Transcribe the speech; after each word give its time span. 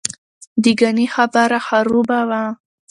دګنې 0.63 1.05
خبره 1.15 1.59
خروبه 1.67 2.19
وه. 2.29 2.43